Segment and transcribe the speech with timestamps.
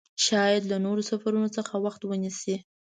[0.25, 2.55] شاید له نورو سفرونو څخه وخت ونیسي.